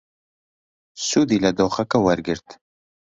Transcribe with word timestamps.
سوودی 1.05 1.41
لە 1.43 1.51
دۆخەکە 1.57 1.97
وەرگرت. 2.05 2.47